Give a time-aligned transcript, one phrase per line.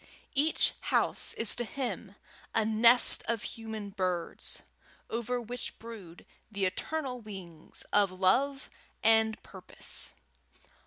[0.33, 2.15] Each house is to him
[2.55, 4.63] a nest of human birds,
[5.11, 8.67] over which brood the eternal wings of love
[9.03, 10.15] and purpose.